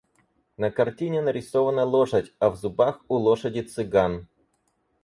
На 0.57 0.71
картине 0.71 1.21
нарисована 1.21 1.83
лошадь, 1.85 2.33
а 2.39 2.49
в 2.49 2.55
зубах 2.55 3.05
у 3.07 3.17
лошади 3.17 3.59
цыган. 3.61 4.27